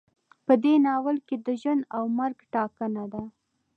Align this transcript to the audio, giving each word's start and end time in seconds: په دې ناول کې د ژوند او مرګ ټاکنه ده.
په 0.45 0.53
دې 0.63 0.73
ناول 0.85 1.17
کې 1.27 1.35
د 1.45 1.47
ژوند 1.61 1.81
او 1.95 2.03
مرګ 2.19 2.37
ټاکنه 2.53 3.03
ده. 3.13 3.23